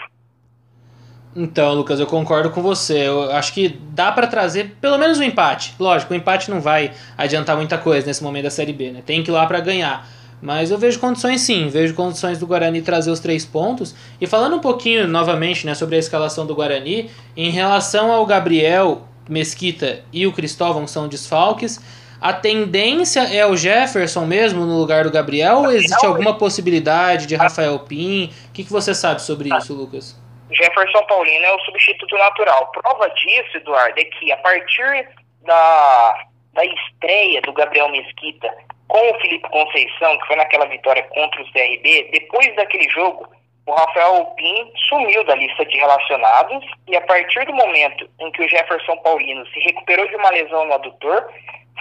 Então, 1.39 1.75
Lucas, 1.75 1.99
eu 1.99 2.07
concordo 2.07 2.49
com 2.49 2.63
você. 2.63 3.07
Eu 3.07 3.31
acho 3.31 3.53
que 3.53 3.79
dá 3.91 4.11
para 4.11 4.25
trazer 4.25 4.75
pelo 4.81 4.97
menos 4.97 5.19
um 5.19 5.23
empate. 5.23 5.75
Lógico, 5.79 6.11
o 6.11 6.17
empate 6.17 6.49
não 6.49 6.59
vai 6.59 6.91
adiantar 7.15 7.55
muita 7.55 7.77
coisa 7.77 8.07
nesse 8.07 8.23
momento 8.23 8.45
da 8.45 8.49
Série 8.49 8.73
B, 8.73 8.91
né? 8.91 9.03
Tem 9.05 9.21
que 9.21 9.29
ir 9.29 9.33
lá 9.33 9.45
para 9.45 9.59
ganhar. 9.59 10.09
Mas 10.41 10.71
eu 10.71 10.79
vejo 10.79 10.99
condições 10.99 11.41
sim, 11.41 11.69
vejo 11.69 11.93
condições 11.93 12.39
do 12.39 12.47
Guarani 12.47 12.81
trazer 12.81 13.11
os 13.11 13.19
três 13.19 13.45
pontos. 13.45 13.93
E 14.19 14.25
falando 14.25 14.55
um 14.55 14.59
pouquinho 14.59 15.07
novamente 15.07 15.63
né, 15.63 15.75
sobre 15.75 15.95
a 15.95 15.99
escalação 15.99 16.43
do 16.43 16.55
Guarani, 16.55 17.11
em 17.35 17.51
relação 17.51 18.11
ao 18.11 18.25
Gabriel, 18.25 19.07
Mesquita 19.29 19.99
e 20.11 20.25
o 20.25 20.33
Cristóvão, 20.33 20.85
que 20.85 20.91
são 20.91 21.07
desfalques, 21.07 21.79
a 22.19 22.33
tendência 22.33 23.21
é 23.21 23.45
o 23.45 23.55
Jefferson 23.55 24.25
mesmo 24.25 24.65
no 24.65 24.79
lugar 24.79 25.03
do 25.03 25.11
Gabriel 25.11 25.57
ou 25.59 25.71
existe 25.71 26.03
alguma 26.03 26.33
possibilidade 26.35 27.27
de 27.27 27.35
Rafael 27.35 27.77
Pim? 27.79 28.31
O 28.49 28.51
que, 28.53 28.63
que 28.63 28.71
você 28.71 28.95
sabe 28.95 29.21
sobre 29.21 29.55
isso, 29.55 29.73
Lucas? 29.75 30.15
Jefferson 30.51 31.03
Paulino 31.03 31.45
é 31.45 31.53
o 31.53 31.59
substituto 31.61 32.17
natural. 32.17 32.71
Prova 32.71 33.09
disso, 33.09 33.57
Eduardo, 33.57 33.99
é 33.99 34.03
que 34.05 34.31
a 34.31 34.37
partir 34.37 35.09
da, 35.43 36.25
da 36.53 36.65
estreia 36.65 37.41
do 37.41 37.53
Gabriel 37.53 37.89
Mesquita 37.89 38.53
com 38.87 39.11
o 39.11 39.19
Felipe 39.19 39.49
Conceição, 39.49 40.17
que 40.19 40.27
foi 40.27 40.35
naquela 40.37 40.65
vitória 40.65 41.03
contra 41.03 41.41
o 41.41 41.51
CRB, 41.51 42.09
depois 42.11 42.55
daquele 42.55 42.87
jogo, 42.89 43.27
o 43.65 43.73
Rafael 43.73 44.25
Pim 44.37 44.71
sumiu 44.87 45.25
da 45.25 45.35
lista 45.35 45.65
de 45.65 45.77
relacionados 45.77 46.65
e 46.87 46.95
a 46.95 47.01
partir 47.01 47.45
do 47.45 47.53
momento 47.53 48.09
em 48.19 48.31
que 48.31 48.43
o 48.43 48.49
Jefferson 48.49 48.95
Paulino 48.97 49.45
se 49.47 49.59
recuperou 49.59 50.07
de 50.07 50.15
uma 50.15 50.29
lesão 50.29 50.65
no 50.65 50.73
adutor, 50.73 51.27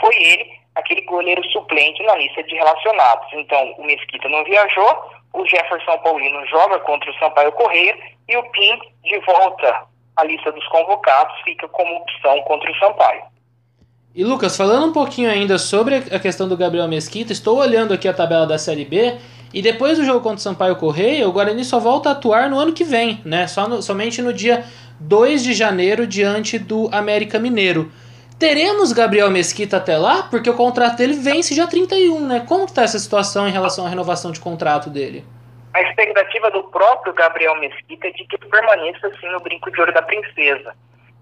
foi 0.00 0.14
ele 0.16 0.50
aquele 0.74 1.02
goleiro 1.02 1.42
suplente 1.50 2.02
na 2.02 2.16
lista 2.16 2.42
de 2.42 2.54
relacionados. 2.56 3.32
Então, 3.32 3.72
o 3.78 3.84
Mesquita 3.84 4.28
não 4.28 4.42
viajou, 4.44 5.04
o 5.32 5.46
Jefferson 5.46 5.96
Paulino 5.98 6.44
joga 6.48 6.80
contra 6.80 7.08
o 7.08 7.18
Sampaio 7.18 7.52
Correia 7.52 7.96
e 8.28 8.36
o 8.36 8.42
Pim, 8.50 8.78
de 9.04 9.18
volta 9.20 9.84
à 10.16 10.24
lista 10.24 10.50
dos 10.52 10.66
convocados, 10.68 11.34
fica 11.44 11.68
como 11.68 11.96
opção 11.96 12.40
contra 12.42 12.70
o 12.70 12.78
Sampaio. 12.78 13.22
E 14.14 14.24
Lucas, 14.24 14.56
falando 14.56 14.86
um 14.86 14.92
pouquinho 14.92 15.30
ainda 15.30 15.58
sobre 15.58 15.96
a 15.96 16.18
questão 16.18 16.48
do 16.48 16.56
Gabriel 16.56 16.88
Mesquita, 16.88 17.32
estou 17.32 17.58
olhando 17.58 17.92
aqui 17.92 18.08
a 18.08 18.14
tabela 18.14 18.46
da 18.46 18.56
Série 18.56 18.84
B 18.86 19.18
e 19.52 19.60
depois 19.60 19.98
do 19.98 20.04
jogo 20.04 20.20
contra 20.20 20.38
o 20.38 20.40
Sampaio 20.40 20.76
Correia, 20.76 21.28
o 21.28 21.32
Guarani 21.32 21.64
só 21.64 21.78
volta 21.78 22.08
a 22.08 22.12
atuar 22.12 22.48
no 22.48 22.58
ano 22.58 22.72
que 22.72 22.82
vem, 22.82 23.20
né? 23.24 23.46
Só 23.46 23.68
no, 23.68 23.82
somente 23.82 24.22
no 24.22 24.32
dia 24.32 24.64
2 25.00 25.44
de 25.44 25.52
janeiro 25.52 26.06
diante 26.06 26.58
do 26.58 26.88
América 26.92 27.38
Mineiro. 27.38 27.92
Teremos 28.38 28.92
Gabriel 28.92 29.30
Mesquita 29.30 29.76
até 29.76 29.96
lá? 29.96 30.22
Porque 30.24 30.48
o 30.48 30.54
contrato 30.54 30.96
dele 30.96 31.14
vence 31.14 31.54
dia 31.54 31.66
31, 31.66 32.26
né? 32.26 32.40
Como 32.40 32.64
está 32.64 32.82
essa 32.82 32.98
situação 32.98 33.46
em 33.46 33.52
relação 33.52 33.84
à 33.86 33.88
renovação 33.88 34.30
de 34.30 34.40
contrato 34.40 34.90
dele? 34.90 35.24
A 35.76 35.82
expectativa 35.82 36.50
do 36.52 36.64
próprio 36.70 37.12
Gabriel 37.12 37.54
Mesquita 37.56 38.08
é 38.08 38.10
de 38.10 38.24
que 38.24 38.38
permaneça 38.38 39.08
assim 39.08 39.28
no 39.28 39.40
brinco 39.40 39.70
de 39.70 39.78
ouro 39.78 39.92
da 39.92 40.00
princesa. 40.00 40.74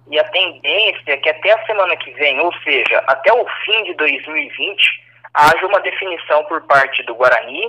E 0.08 0.16
a 0.16 0.22
tendência 0.30 1.12
é 1.12 1.16
que 1.16 1.28
até 1.28 1.50
a 1.54 1.66
semana 1.66 1.96
que 1.96 2.12
vem, 2.12 2.38
ou 2.38 2.52
seja, 2.62 3.02
até 3.08 3.32
o 3.32 3.44
fim 3.64 3.82
de 3.82 3.94
2020, 3.94 5.02
haja 5.34 5.66
uma 5.66 5.80
definição 5.80 6.44
por 6.44 6.64
parte 6.68 7.02
do 7.02 7.16
Guarani, 7.16 7.66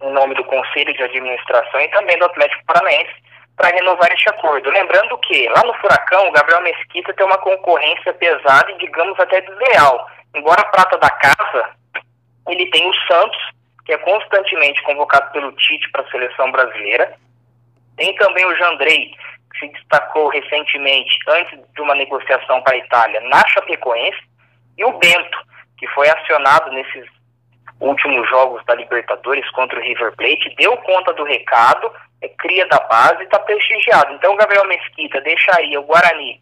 em 0.00 0.12
nome 0.12 0.36
do 0.36 0.44
Conselho 0.44 0.94
de 0.94 1.02
Administração 1.02 1.80
e 1.80 1.88
também 1.88 2.16
do 2.16 2.26
Atlético 2.26 2.66
Paranaense, 2.66 3.14
para 3.56 3.74
renovar 3.74 4.12
este 4.12 4.28
acordo. 4.28 4.70
Lembrando 4.70 5.18
que 5.18 5.48
lá 5.48 5.64
no 5.64 5.74
Furacão, 5.74 6.28
o 6.28 6.32
Gabriel 6.32 6.62
Mesquita 6.62 7.12
tem 7.14 7.26
uma 7.26 7.38
concorrência 7.38 8.14
pesada 8.14 8.70
e, 8.70 8.78
digamos, 8.78 9.18
até 9.18 9.40
desleal. 9.40 10.06
Embora 10.36 10.60
a 10.60 10.66
prata 10.66 10.96
da 10.98 11.10
casa, 11.10 11.70
ele 12.46 12.70
tem 12.70 12.88
o 12.88 12.94
Santos, 13.08 13.42
que 13.84 13.92
é 13.92 13.98
constantemente 13.98 14.82
convocado 14.82 15.30
pelo 15.32 15.52
Tite 15.52 15.90
para 15.90 16.02
a 16.02 16.10
seleção 16.10 16.50
brasileira. 16.52 17.16
Tem 17.96 18.14
também 18.16 18.44
o 18.46 18.56
Jandrei, 18.56 19.14
que 19.52 19.58
se 19.58 19.68
destacou 19.68 20.28
recentemente, 20.28 21.18
antes 21.28 21.58
de 21.74 21.80
uma 21.80 21.94
negociação 21.94 22.62
para 22.62 22.74
a 22.74 22.78
Itália, 22.78 23.20
na 23.22 23.46
Chapecoense. 23.48 24.20
E 24.78 24.84
o 24.84 24.98
Bento, 24.98 25.38
que 25.78 25.86
foi 25.88 26.08
acionado 26.08 26.70
nesses 26.72 27.06
últimos 27.80 28.28
jogos 28.28 28.64
da 28.64 28.74
Libertadores 28.74 29.48
contra 29.50 29.78
o 29.78 29.82
River 29.82 30.14
Plate, 30.16 30.54
deu 30.56 30.76
conta 30.78 31.12
do 31.12 31.24
recado, 31.24 31.92
é 32.22 32.28
cria 32.28 32.66
da 32.66 32.78
base 32.78 33.20
e 33.20 33.24
está 33.24 33.38
prestigiado. 33.40 34.14
Então 34.14 34.32
o 34.32 34.36
Gabriel 34.36 34.66
Mesquita 34.66 35.20
deixaria 35.20 35.80
o 35.80 35.84
Guarani 35.84 36.40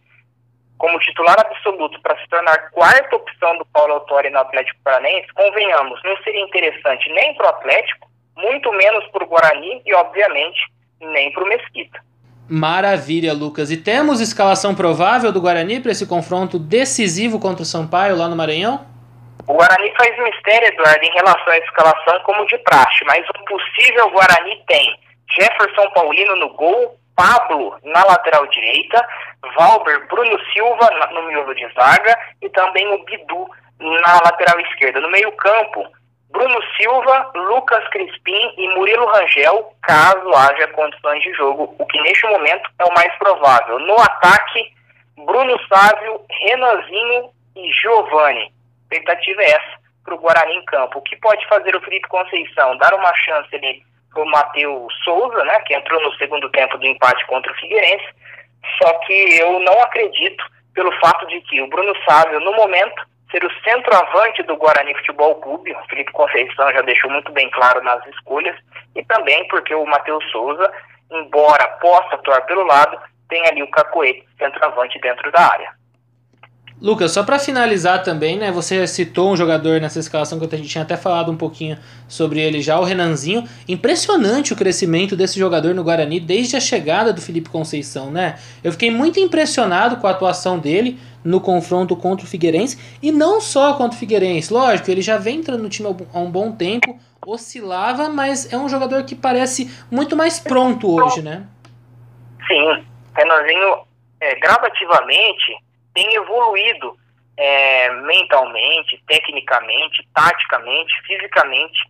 como 0.81 0.99
titular 0.99 1.39
absoluto 1.39 2.01
para 2.01 2.17
se 2.17 2.27
tornar 2.29 2.71
quarta 2.71 3.15
opção 3.15 3.59
do 3.59 3.67
Paulo 3.67 3.93
Autori 3.93 4.31
no 4.31 4.39
Atlético 4.39 4.81
Paranaense, 4.83 5.29
convenhamos, 5.35 6.01
não 6.03 6.17
seria 6.25 6.43
interessante 6.43 7.13
nem 7.13 7.35
para 7.35 7.47
o 7.47 7.51
Atlético, 7.51 8.11
muito 8.35 8.73
menos 8.73 9.07
para 9.09 9.23
o 9.23 9.27
Guarani 9.27 9.83
e, 9.85 9.95
obviamente, 9.95 10.59
nem 11.01 11.31
para 11.33 11.45
o 11.45 11.49
Mesquita. 11.49 12.01
Maravilha, 12.49 13.35
Lucas. 13.35 13.71
E 13.71 13.77
temos 13.77 14.23
escalação 14.23 14.75
provável 14.75 15.31
do 15.31 15.41
Guarani 15.41 15.81
para 15.81 15.93
esse 15.93 16.09
confronto 16.09 16.59
decisivo 16.59 17.39
contra 17.39 17.63
o 17.63 17.67
Sampaio 17.67 18.17
lá 18.17 18.27
no 18.27 18.35
Maranhão? 18.35 18.87
O 19.47 19.53
Guarani 19.53 19.93
faz 19.97 20.19
mistério, 20.19 20.69
Eduardo, 20.69 21.05
em 21.05 21.13
relação 21.13 21.53
à 21.53 21.59
escalação 21.59 22.21
como 22.25 22.47
de 22.47 22.57
praxe, 22.59 23.05
mas 23.05 23.25
o 23.29 23.45
possível 23.45 24.11
Guarani 24.11 24.57
tem 24.67 24.99
Jefferson 25.39 25.91
Paulino 25.91 26.37
no 26.37 26.55
gol, 26.55 26.99
Pablo 27.21 27.77
na 27.85 28.03
lateral 28.05 28.47
direita, 28.47 29.07
Valber, 29.55 30.07
Bruno 30.09 30.39
Silva 30.53 30.89
no 31.13 31.23
miolo 31.25 31.55
de 31.55 31.69
zaga 31.75 32.19
e 32.41 32.49
também 32.49 32.87
o 32.95 33.05
Bidu 33.05 33.47
na 33.79 34.15
lateral 34.25 34.59
esquerda. 34.61 35.01
No 35.01 35.11
meio-campo, 35.11 35.87
Bruno 36.31 36.59
Silva, 36.77 37.31
Lucas 37.35 37.87
Crispim 37.89 38.55
e 38.57 38.69
Murilo 38.75 39.05
Rangel, 39.07 39.73
caso 39.83 40.35
haja 40.35 40.69
condições 40.69 41.23
de 41.23 41.35
jogo, 41.35 41.75
o 41.79 41.87
que 41.87 42.01
neste 42.01 42.27
momento 42.27 42.71
é 42.79 42.85
o 42.85 42.95
mais 42.95 43.15
provável. 43.19 43.79
No 43.81 44.01
ataque, 44.01 44.73
Bruno 45.27 45.59
Sávio, 45.69 46.23
Renanzinho 46.31 47.31
e 47.57 47.71
Giovani 47.73 48.51
expectativa 48.91 49.43
é 49.43 49.51
essa 49.51 49.81
para 50.05 50.15
o 50.15 50.19
Guarani 50.19 50.57
em 50.57 50.65
campo. 50.65 50.99
O 50.99 51.03
que 51.03 51.17
pode 51.17 51.47
fazer 51.47 51.77
o 51.77 51.81
Felipe 51.81 52.09
Conceição? 52.09 52.77
Dar 52.79 52.95
uma 52.95 53.15
chance 53.15 53.55
ali 53.55 53.83
o 54.17 54.25
Matheus 54.25 54.93
Souza, 55.05 55.45
né, 55.45 55.61
que 55.61 55.75
entrou 55.75 56.01
no 56.03 56.13
segundo 56.17 56.49
tempo 56.51 56.77
do 56.79 56.87
empate 56.87 57.25
contra 57.27 57.51
o 57.53 57.55
Figueirense. 57.57 58.07
Só 58.83 58.93
que 59.01 59.39
eu 59.41 59.61
não 59.61 59.81
acredito 59.83 60.45
pelo 60.75 60.93
fato 61.01 61.27
de 61.27 61.41
que 61.43 61.61
o 61.61 61.69
Bruno 61.69 61.93
Sávio, 62.09 62.41
no 62.41 62.53
momento, 62.53 63.03
ser 63.31 63.45
o 63.45 63.63
centroavante 63.63 64.43
do 64.43 64.57
Guarani 64.57 64.95
Futebol 64.95 65.37
Clube. 65.37 65.73
O 65.73 65.89
Felipe 65.89 66.13
Conceição 66.13 66.73
já 66.73 66.83
deixou 66.83 67.11
muito 67.11 67.31
bem 67.33 67.49
claro 67.51 67.83
nas 67.83 68.05
escolhas. 68.07 68.57
E 68.95 69.05
também 69.05 69.47
porque 69.49 69.75
o 69.75 69.87
Matheus 69.87 70.25
Souza, 70.31 70.71
embora 71.11 71.69
possa 71.81 72.17
atuar 72.17 72.43
pelo 72.43 72.65
lado, 72.65 72.99
tem 73.29 73.47
ali 73.47 73.63
o 73.63 73.71
Cacoete, 73.71 74.27
centroavante 74.39 74.99
dentro 75.01 75.31
da 75.31 75.41
área. 75.41 75.80
Lucas, 76.81 77.13
só 77.13 77.23
para 77.23 77.39
finalizar 77.39 78.03
também, 78.03 78.39
né? 78.39 78.51
Você 78.51 78.87
citou 78.87 79.31
um 79.31 79.37
jogador 79.37 79.83
nessa 79.83 79.99
escalação 79.99 80.39
que 80.39 80.55
a 80.55 80.57
gente 80.57 80.71
tinha 80.71 80.83
até 80.83 80.97
falado 80.97 81.31
um 81.31 81.37
pouquinho 81.37 81.79
sobre 82.09 82.41
ele 82.41 82.63
já, 82.63 82.81
o 82.81 82.85
Renanzinho. 82.85 83.45
Impressionante 83.69 84.55
o 84.55 84.57
crescimento 84.57 85.15
desse 85.15 85.39
jogador 85.39 85.75
no 85.75 85.85
Guarani 85.85 86.19
desde 86.19 86.57
a 86.57 86.61
chegada 86.61 87.13
do 87.13 87.21
Felipe 87.21 87.51
Conceição, 87.51 88.11
né? 88.11 88.39
Eu 88.65 88.73
fiquei 88.73 88.91
muito 88.91 89.21
impressionado 89.21 89.99
com 89.99 90.07
a 90.07 90.11
atuação 90.11 90.59
dele 90.59 90.99
no 91.23 91.39
confronto 91.39 91.95
contra 91.95 92.25
o 92.25 92.29
Figueirense 92.29 92.79
e 93.03 93.13
não 93.13 93.43
só 93.43 93.75
contra 93.75 93.95
o 93.95 94.01
Figueirense. 94.01 94.51
Lógico, 94.51 94.91
ele 94.91 95.03
já 95.03 95.19
vem 95.19 95.41
entrando 95.41 95.63
no 95.63 95.69
time 95.69 95.95
há 96.15 96.19
um 96.19 96.31
bom 96.31 96.51
tempo, 96.51 96.99
oscilava, 97.27 98.09
mas 98.09 98.51
é 98.51 98.57
um 98.57 98.71
jogador 98.71 99.05
que 99.05 99.15
parece 99.15 99.71
muito 99.91 100.17
mais 100.17 100.41
pronto 100.41 100.91
hoje, 100.91 101.21
né? 101.21 101.47
Sim, 102.49 102.85
Renanzinho 103.15 103.81
é, 104.19 104.35
gradativamente 104.41 105.59
tem 105.95 106.15
evoluído 106.15 106.97
é, 107.37 107.91
mentalmente, 107.91 109.03
tecnicamente, 109.07 110.07
taticamente, 110.15 110.93
fisicamente 111.07 111.81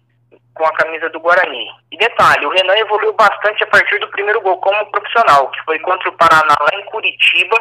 com 0.55 0.65
a 0.65 0.73
camisa 0.73 1.09
do 1.11 1.21
Guarani. 1.21 1.67
E 1.91 1.97
detalhe, 1.97 2.47
o 2.47 2.51
Renan 2.51 2.77
evoluiu 2.77 3.13
bastante 3.15 3.65
a 3.65 3.67
partir 3.67 3.99
do 3.99 4.09
primeiro 4.09 4.41
gol 4.41 4.59
como 4.59 4.91
profissional, 4.91 5.51
que 5.51 5.65
foi 5.65 5.79
contra 5.81 6.09
o 6.09 6.17
Paraná 6.17 6.55
lá 6.61 6.79
em 6.79 6.85
Curitiba 6.85 7.57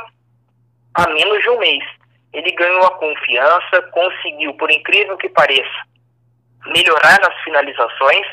há 0.94 1.10
menos 1.10 1.42
de 1.42 1.50
um 1.50 1.60
mês. 1.60 1.84
Ele 2.34 2.52
ganhou 2.52 2.86
a 2.86 2.98
confiança, 2.98 3.82
conseguiu, 3.92 4.54
por 4.56 4.70
incrível 4.70 5.18
que 5.18 5.30
pareça, 5.30 5.84
melhorar 6.68 7.20
nas 7.22 7.42
finalizações, 7.44 8.28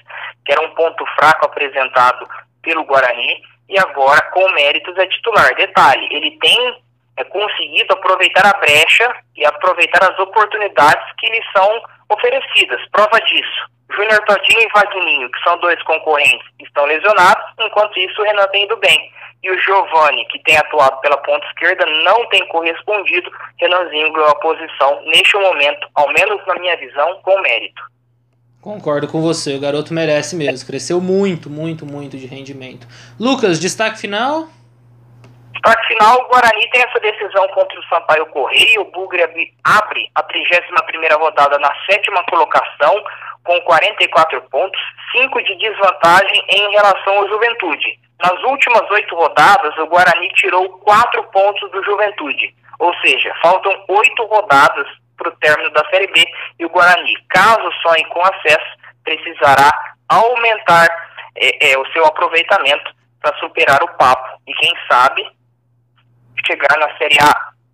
que 0.45 0.53
era 0.53 0.61
um 0.61 0.75
ponto 0.75 1.05
fraco 1.19 1.47
apresentado 1.47 2.27
pelo 2.63 2.85
Guarani, 2.85 3.41
e 3.69 3.79
agora, 3.79 4.21
com 4.33 4.49
méritos, 4.51 4.97
é 4.99 5.07
titular. 5.07 5.55
Detalhe, 5.55 6.07
ele 6.11 6.39
tem 6.39 6.83
é, 7.17 7.25
conseguido 7.25 7.95
aproveitar 7.95 8.47
a 8.47 8.59
brecha 8.59 9.15
e 9.37 9.45
aproveitar 9.45 10.11
as 10.11 10.19
oportunidades 10.19 11.05
que 11.19 11.29
lhe 11.31 11.43
são 11.57 11.83
oferecidas. 12.11 12.81
Prova 12.91 13.19
disso. 13.21 13.77
Júnior 13.95 14.21
Todinho 14.27 14.61
e 14.61 14.69
Vagninho, 14.75 15.31
que 15.31 15.43
são 15.43 15.59
dois 15.59 15.81
concorrentes, 15.85 16.47
estão 16.61 16.85
lesionados, 16.85 17.45
enquanto 17.61 17.99
isso 17.99 18.21
o 18.21 18.25
Renan 18.25 18.47
tem 18.49 18.65
ido 18.65 18.77
bem. 18.79 19.11
E 19.43 19.51
o 19.51 19.59
Giovani, 19.61 20.25
que 20.27 20.43
tem 20.43 20.57
atuado 20.57 21.01
pela 21.01 21.17
ponta 21.19 21.47
esquerda, 21.47 21.87
não 22.05 22.29
tem 22.29 22.47
correspondido. 22.49 23.31
Renanzinho 23.59 24.13
ganhou 24.13 24.29
a 24.29 24.35
posição, 24.37 25.01
neste 25.05 25.37
momento, 25.37 25.87
ao 25.95 26.09
menos 26.13 26.45
na 26.47 26.55
minha 26.57 26.77
visão, 26.77 27.21
com 27.23 27.41
mérito. 27.41 27.83
Concordo 28.61 29.07
com 29.07 29.23
você, 29.23 29.55
o 29.55 29.61
garoto 29.61 29.95
merece 29.95 30.35
mesmo. 30.35 30.67
Cresceu 30.67 31.01
muito, 31.01 31.49
muito, 31.49 31.87
muito 31.87 32.17
de 32.17 32.27
rendimento. 32.27 32.89
Lucas, 33.21 33.61
destaque 33.61 34.01
final? 34.01 34.49
Para 35.67 35.83
final, 35.89 36.21
o 36.21 36.29
Guarani 36.29 36.71
tem 36.71 36.81
essa 36.81 37.01
decisão 37.01 37.49
contra 37.49 37.77
o 37.81 37.85
Sampaio 37.89 38.25
Correia. 38.27 38.81
O 38.81 38.85
Bugre 38.93 39.21
abre 39.65 40.09
a 40.15 40.23
31 40.23 41.19
rodada 41.19 41.59
na 41.59 41.75
sétima 41.91 42.23
colocação, 42.31 43.03
com 43.43 43.61
44 43.63 44.43
pontos, 44.43 44.81
5 45.11 45.43
de 45.43 45.59
desvantagem 45.59 46.45
em 46.51 46.71
relação 46.71 47.19
ao 47.19 47.29
Juventude. 47.29 47.99
Nas 48.23 48.41
últimas 48.45 48.89
oito 48.93 49.17
rodadas, 49.17 49.77
o 49.79 49.89
Guarani 49.89 50.29
tirou 50.35 50.69
4 50.69 51.25
pontos 51.33 51.69
do 51.73 51.83
Juventude. 51.83 52.55
Ou 52.79 52.95
seja, 52.99 53.35
faltam 53.43 53.73
oito 53.89 54.25
rodadas 54.27 54.87
para 55.19 55.31
o 55.31 55.37
término 55.39 55.71
da 55.71 55.85
Série 55.91 56.07
B 56.13 56.25
e 56.61 56.65
o 56.65 56.71
Guarani, 56.71 57.17
caso 57.29 57.69
sonhe 57.83 58.05
com 58.05 58.21
acesso, 58.21 58.71
precisará 59.03 59.73
aumentar 60.09 60.87
é, 61.35 61.73
é, 61.73 61.77
o 61.77 61.85
seu 61.87 62.07
aproveitamento 62.07 62.95
para 63.21 63.37
superar 63.39 63.83
o 63.83 63.89
papo 63.97 64.41
e 64.47 64.55
quem 64.55 64.73
sabe 64.89 65.36
chegar 66.45 66.79
na 66.79 66.97
Série 66.99 67.19
A 67.21 67.33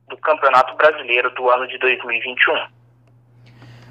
do 0.09 0.17
Campeonato 0.19 0.75
Brasileiro 0.77 1.31
do 1.35 1.49
ano 1.51 1.67
de 1.67 1.79
2021. 1.79 2.83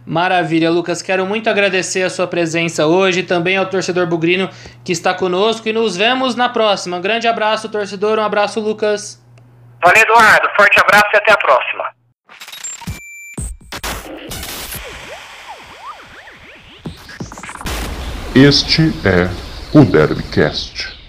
Maravilha, 0.06 0.70
Lucas. 0.70 1.01
Quero 1.01 1.25
muito 1.25 1.50
agradecer 1.50 2.04
a 2.04 2.10
sua 2.10 2.28
presença 2.28 2.86
hoje, 2.88 3.24
também 3.24 3.58
ao 3.58 3.68
torcedor 3.68 4.08
bugrino 4.08 4.50
que 4.84 4.92
está 4.92 5.13
conosco 5.13 5.68
e 5.68 5.74
nos 5.74 5.96
vemos 5.96 6.36
na 6.36 6.50
próxima. 6.50 6.98
Um 6.98 7.01
grande 7.01 7.28
abraço, 7.28 7.70
torcedor. 7.70 8.18
Um 8.20 8.24
abraço, 8.24 8.60
Lucas. 8.60 9.24
Valeu, 9.82 10.01
Eduardo. 10.01 10.50
Forte 10.56 10.80
abraço 10.80 11.08
e 11.13 11.18
até 11.18 11.32
a 11.32 11.38
próxima. 11.38 12.01
Este 18.36 18.94
é 19.06 19.30
o 19.78 19.84
Derbycast. 19.84 21.00